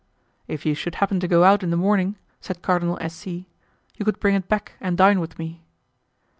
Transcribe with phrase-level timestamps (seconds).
[0.47, 3.13] "If you should happen to go out in the morning," said Cardinal S.
[3.15, 3.45] C.,
[3.97, 5.61] "you could bring it back, and dine with me."